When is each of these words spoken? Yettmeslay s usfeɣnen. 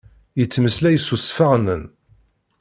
Yettmeslay 0.39 0.95
s 0.99 1.07
usfeɣnen. 1.15 1.83